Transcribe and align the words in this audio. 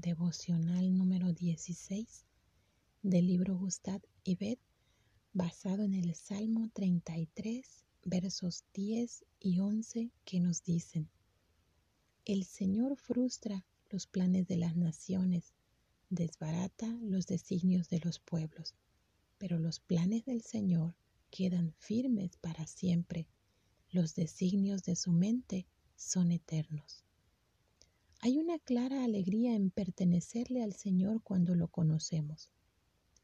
devocional 0.00 0.96
número 0.96 1.34
16 1.34 2.24
del 3.02 3.26
libro 3.26 3.58
Gustad 3.58 4.00
y 4.24 4.36
Bet, 4.36 4.58
basado 5.34 5.82
en 5.82 5.92
el 5.92 6.14
Salmo 6.14 6.70
33, 6.72 7.84
versos 8.04 8.64
10 8.72 9.24
y 9.40 9.58
11 9.58 10.10
que 10.24 10.40
nos 10.40 10.62
dicen, 10.62 11.10
El 12.24 12.44
Señor 12.44 12.96
frustra 12.96 13.66
los 13.90 14.06
planes 14.06 14.46
de 14.48 14.56
las 14.56 14.74
naciones, 14.74 15.52
desbarata 16.08 16.86
los 17.02 17.26
designios 17.26 17.90
de 17.90 18.00
los 18.00 18.20
pueblos, 18.20 18.74
pero 19.36 19.58
los 19.58 19.80
planes 19.80 20.24
del 20.24 20.40
Señor 20.40 20.94
quedan 21.30 21.74
firmes 21.78 22.38
para 22.38 22.66
siempre, 22.66 23.28
los 23.90 24.14
designios 24.14 24.82
de 24.82 24.96
su 24.96 25.12
mente 25.12 25.66
son 25.94 26.32
eternos. 26.32 27.04
Hay 28.22 28.36
una 28.36 28.58
clara 28.58 29.02
alegría 29.02 29.54
en 29.54 29.70
pertenecerle 29.70 30.62
al 30.62 30.74
Señor 30.74 31.22
cuando 31.22 31.54
lo 31.54 31.68
conocemos. 31.68 32.52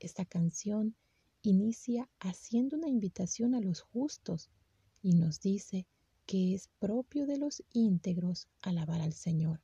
Esta 0.00 0.24
canción 0.24 0.96
inicia 1.42 2.08
haciendo 2.20 2.78
una 2.78 2.88
invitación 2.88 3.54
a 3.54 3.60
los 3.60 3.82
justos 3.82 4.48
y 5.02 5.12
nos 5.12 5.40
dice 5.40 5.86
que 6.24 6.54
es 6.54 6.70
propio 6.78 7.26
de 7.26 7.36
los 7.36 7.62
íntegros 7.70 8.48
alabar 8.62 9.02
al 9.02 9.12
Señor. 9.12 9.60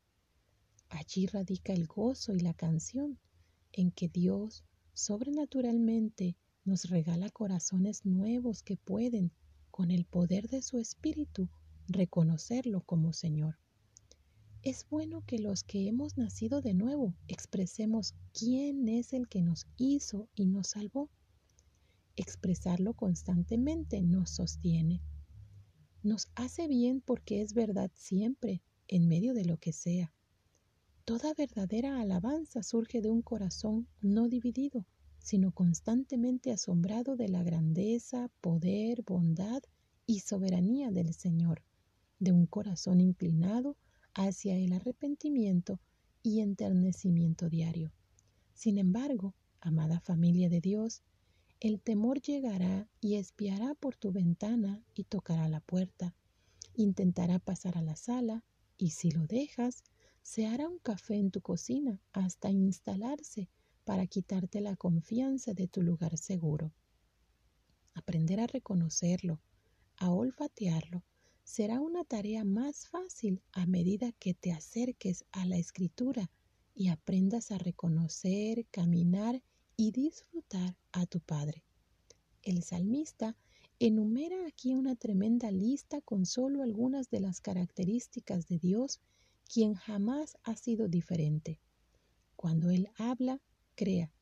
Allí 0.91 1.27
radica 1.27 1.73
el 1.73 1.87
gozo 1.87 2.35
y 2.35 2.41
la 2.41 2.53
canción 2.53 3.19
en 3.73 3.93
que 3.93 4.11
Dios 4.11 4.63
sobrenaturalmente 4.93 6.37
nos 6.67 6.91
regala 6.91 7.31
corazones 7.31 8.05
nuevos 8.05 8.63
que 8.63 8.77
pueden, 8.77 9.33
con 9.71 9.91
el 9.91 10.05
poder 10.05 10.49
de 10.51 10.61
su 10.61 10.77
Espíritu, 10.77 11.49
reconocerlo 11.89 12.83
como 12.83 13.15
Señor. 13.15 13.57
Es 14.65 14.87
bueno 14.89 15.23
que 15.27 15.39
los 15.39 15.63
que 15.63 15.89
hemos 15.89 16.17
nacido 16.17 16.63
de 16.63 16.73
nuevo 16.73 17.15
expresemos 17.29 18.15
quién 18.33 18.89
es 18.89 19.13
el 19.13 19.29
que 19.29 19.43
nos 19.43 19.67
hizo 19.77 20.31
y 20.35 20.47
nos 20.47 20.69
salvó. 20.69 21.11
Expresarlo 22.17 22.95
constantemente 22.95 24.01
nos 24.01 24.31
sostiene. 24.31 25.03
Nos 26.03 26.29
hace 26.35 26.67
bien 26.67 27.03
porque 27.03 27.43
es 27.43 27.53
verdad 27.53 27.91
siempre, 27.95 28.63
en 28.89 29.07
medio 29.07 29.35
de 29.35 29.45
lo 29.45 29.59
que 29.59 29.75
sea. 29.75 30.15
Toda 31.05 31.35
verdadera 31.35 32.01
alabanza 32.01 32.63
surge 32.63 33.03
de 33.03 33.11
un 33.11 33.21
corazón 33.21 33.87
no 34.01 34.29
dividido, 34.29 34.87
sino 35.19 35.53
constantemente 35.53 36.53
asombrado 36.53 37.17
de 37.17 37.29
la 37.29 37.43
grandeza, 37.43 38.31
poder, 38.41 39.03
bondad 39.03 39.63
y 40.07 40.21
soberanía 40.21 40.91
del 40.91 41.13
Señor, 41.13 41.63
de 42.19 42.33
un 42.33 42.47
corazón 42.47 43.03
inclinado 43.03 43.77
hacia 44.15 44.57
el 44.57 44.73
arrepentimiento 44.73 45.81
y 46.23 46.41
enternecimiento 46.41 47.49
diario. 47.49 47.93
Sin 48.55 48.79
embargo, 48.79 49.35
amada 49.61 50.01
familia 50.01 50.49
de 50.49 50.61
Dios, 50.61 51.03
el 51.61 51.81
temor 51.81 52.21
llegará 52.21 52.89
y 53.01 53.17
espiará 53.17 53.75
por 53.75 53.97
tu 53.97 54.13
ventana 54.13 54.83
y 54.95 55.05
tocará 55.05 55.49
la 55.49 55.61
puerta. 55.61 56.15
Intentará 56.75 57.39
pasar 57.39 57.77
a 57.77 57.83
la 57.83 57.97
sala 57.97 58.45
y 58.77 58.91
si 58.91 59.11
lo 59.11 59.27
dejas, 59.27 59.83
se 60.23 60.47
hará 60.47 60.69
un 60.69 60.79
café 60.79 61.17
en 61.17 61.31
tu 61.31 61.41
cocina 61.41 62.01
hasta 62.13 62.51
instalarse 62.51 63.51
para 63.85 64.07
quitarte 64.07 64.61
la 64.61 64.77
confianza 64.77 65.53
de 65.53 65.69
tu 65.69 65.83
lugar 65.83 66.17
seguro. 66.17 66.73
Aprender 67.95 68.41
a 68.41 68.47
reconocerlo, 68.47 69.41
a 69.97 70.11
olfatearlo 70.11 71.05
será 71.45 71.79
una 71.79 72.05
tarea 72.05 72.43
más 72.43 72.89
fácil 72.89 73.43
a 73.53 73.67
medida 73.67 74.13
que 74.13 74.33
te 74.33 74.51
acerques 74.51 75.25
a 75.31 75.45
la 75.45 75.59
escritura 75.59 76.31
y 76.75 76.89
aprendas 76.89 77.51
a 77.51 77.59
reconocer, 77.59 78.67
caminar 78.71 79.43
y 79.77 79.93
disfrutar 79.93 80.77
a 80.91 81.07
tu 81.07 81.21
Padre. 81.21 81.63
El 82.43 82.63
salmista 82.63 83.37
enumera 83.79 84.47
aquí 84.47 84.75
una 84.75 84.97
tremenda 84.97 85.51
lista 85.51 86.01
con 86.01 86.25
solo 86.25 86.63
algunas 86.63 87.11
de 87.11 87.21
las 87.21 87.41
características 87.41 88.49
de 88.49 88.59
Dios, 88.59 89.01
quien 89.47 89.75
jamás 89.75 90.39
ha 90.43 90.57
sido 90.57 90.89
diferente. 90.89 91.61
Cuando 92.37 92.71
Él 92.71 92.89
habla, 92.97 93.41
crea. 93.75 94.13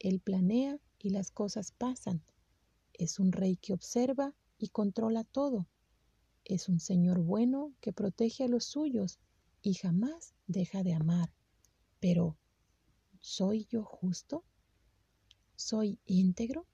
Él 0.00 0.20
planea 0.20 0.80
y 0.98 1.10
las 1.10 1.30
cosas 1.30 1.72
pasan. 1.72 2.22
Es 2.92 3.20
un 3.20 3.32
rey 3.32 3.56
que 3.56 3.72
observa 3.72 4.34
y 4.58 4.68
controla 4.68 5.22
todo 5.24 5.68
es 6.48 6.68
un 6.68 6.80
Señor 6.80 7.20
bueno 7.20 7.74
que 7.80 7.92
protege 7.92 8.44
a 8.44 8.48
los 8.48 8.64
suyos 8.64 9.20
y 9.62 9.74
jamás 9.74 10.34
deja 10.46 10.82
de 10.82 10.94
amar. 10.94 11.32
Pero, 12.00 12.36
¿soy 13.20 13.66
yo 13.66 13.84
justo? 13.84 14.44
¿Soy 15.54 15.98
íntegro? 16.06 16.66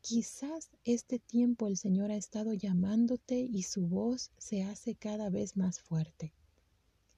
Quizás 0.00 0.70
este 0.84 1.18
tiempo 1.18 1.66
el 1.66 1.76
Señor 1.76 2.10
ha 2.10 2.16
estado 2.16 2.54
llamándote 2.54 3.40
y 3.40 3.62
su 3.62 3.86
voz 3.86 4.30
se 4.38 4.62
hace 4.62 4.94
cada 4.94 5.30
vez 5.30 5.56
más 5.56 5.80
fuerte. 5.80 6.32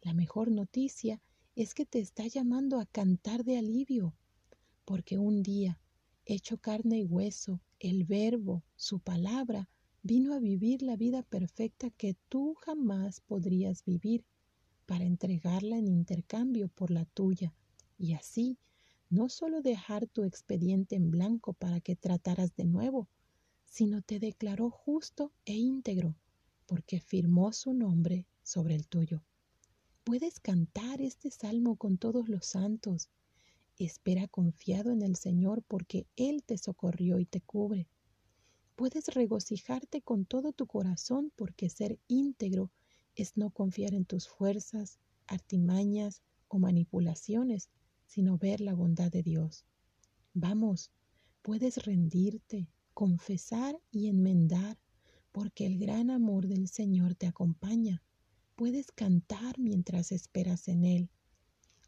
La 0.03 0.15
mejor 0.15 0.51
noticia 0.51 1.23
es 1.55 1.75
que 1.75 1.87
te 1.87 1.99
está 1.99 2.27
llamando 2.27 2.81
a 2.81 2.87
cantar 2.87 3.45
de 3.45 3.59
alivio, 3.59 4.15
porque 4.85 5.19
un 5.19 5.43
día, 5.43 5.81
hecho 6.25 6.59
carne 6.59 6.99
y 6.99 7.05
hueso, 7.05 7.61
el 7.79 8.05
verbo, 8.05 8.63
su 8.77 9.01
palabra, 9.01 9.69
vino 10.05 10.35
a 10.35 10.39
vivir 10.39 10.83
la 10.83 10.97
vida 10.97 11.23
perfecta 11.23 11.89
que 11.89 12.15
tú 12.29 12.57
jamás 12.61 13.23
podrías 13.23 13.87
vivir 13.87 14.23
para 14.85 15.05
entregarla 15.05 15.79
en 15.79 15.89
intercambio 15.89 16.69
por 16.69 16.91
la 16.91 17.07
tuya 17.07 17.55
y 17.97 18.13
así 18.13 18.59
no 19.09 19.31
solo 19.31 19.63
dejar 19.63 20.07
tu 20.07 20.25
expediente 20.25 20.95
en 20.95 21.11
blanco 21.11 21.55
para 21.55 21.81
que 21.81 21.97
trataras 21.97 22.55
de 22.55 22.67
nuevo, 22.67 23.09
sino 23.65 24.03
te 24.03 24.21
declaró 24.21 24.69
justo 24.69 25.33
e 25.47 25.55
íntegro 25.55 26.15
porque 26.67 27.01
firmó 27.01 27.55
su 27.55 27.73
nombre 27.73 28.27
sobre 28.43 28.75
el 28.75 28.87
tuyo. 28.87 29.23
Puedes 30.05 30.39
cantar 30.39 31.01
este 31.01 31.31
salmo 31.31 31.77
con 31.77 31.97
todos 31.97 32.29
los 32.29 32.45
santos. 32.45 33.09
Espera 33.79 34.29
confiado 34.29 34.93
en 34.93 35.01
el 35.01 35.17
Señor 35.17 35.63
porque 35.67 36.07
Él 36.17 36.43
te 36.45 36.59
socorrió 36.59 37.21
y 37.21 37.25
te 37.25 37.41
cubre. 37.41 37.89
Puedes 38.77 39.07
regocijarte 39.09 40.03
con 40.03 40.25
todo 40.25 40.53
tu 40.53 40.67
corazón 40.67 41.33
porque 41.37 41.69
ser 41.69 42.01
íntegro 42.09 42.73
es 43.15 43.37
no 43.37 43.51
confiar 43.51 43.95
en 43.95 44.05
tus 44.05 44.29
fuerzas, 44.29 44.99
artimañas 45.29 46.23
o 46.49 46.59
manipulaciones, 46.59 47.71
sino 48.07 48.37
ver 48.37 48.61
la 48.61 48.75
bondad 48.75 49.13
de 49.13 49.23
Dios. 49.23 49.65
Vamos, 50.33 50.91
puedes 51.43 51.85
rendirte, 51.85 52.69
confesar 52.95 53.81
y 53.93 54.09
enmendar, 54.09 54.79
porque 55.31 55.67
el 55.67 55.79
gran 55.79 56.11
amor 56.11 56.49
del 56.49 56.69
Señor 56.69 57.15
te 57.15 57.27
acompaña. 57.27 58.03
Puedes 58.57 58.91
cantar 58.91 59.59
mientras 59.59 60.11
esperas 60.11 60.67
en 60.67 60.85
Él. 60.85 61.11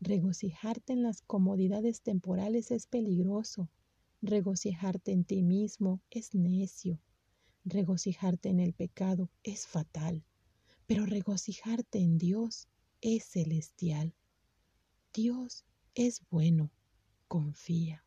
Regocijarte 0.00 0.92
en 0.92 1.02
las 1.02 1.22
comodidades 1.22 2.02
temporales 2.02 2.70
es 2.70 2.86
peligroso, 2.86 3.70
Regocijarte 4.26 5.12
en 5.12 5.24
ti 5.24 5.44
mismo 5.44 6.02
es 6.10 6.34
necio. 6.34 7.00
Regocijarte 7.64 8.48
en 8.48 8.58
el 8.58 8.72
pecado 8.72 9.30
es 9.44 9.68
fatal. 9.68 10.24
Pero 10.88 11.06
regocijarte 11.06 12.00
en 12.00 12.18
Dios 12.18 12.66
es 13.00 13.24
celestial. 13.24 14.16
Dios 15.14 15.64
es 15.94 16.22
bueno. 16.28 16.72
Confía. 17.28 18.05